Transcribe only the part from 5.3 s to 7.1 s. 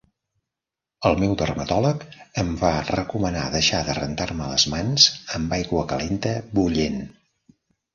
amb aigua calenta bullent.